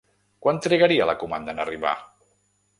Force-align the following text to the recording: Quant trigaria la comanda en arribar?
Quant 0.45 0.59
trigaria 0.67 1.07
la 1.11 1.15
comanda 1.25 1.55
en 1.55 1.63
arribar? 1.67 1.95